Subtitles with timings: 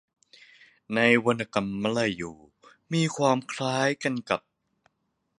[0.95, 2.31] ในวรรณกรรมมลายู
[2.93, 4.41] มีความคล้ายกันกับ